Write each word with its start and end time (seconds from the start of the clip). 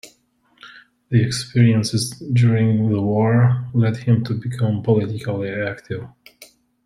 The 1.09 1.23
experiences 1.23 2.09
during 2.33 2.89
the 2.91 2.99
war 2.99 3.67
led 3.75 3.97
him 3.97 4.23
to 4.23 4.33
become 4.33 4.81
politically 4.81 5.49
active. 5.49 6.07